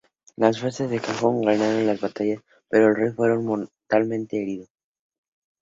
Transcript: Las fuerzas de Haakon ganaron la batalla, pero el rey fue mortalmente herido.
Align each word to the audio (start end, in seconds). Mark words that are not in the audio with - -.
Las 0.35 0.59
fuerzas 0.59 0.89
de 0.89 0.97
Haakon 0.97 1.41
ganaron 1.43 1.85
la 1.85 1.93
batalla, 1.93 2.41
pero 2.67 2.87
el 2.87 2.95
rey 2.95 3.11
fue 3.11 3.37
mortalmente 3.37 4.41
herido. 4.41 4.65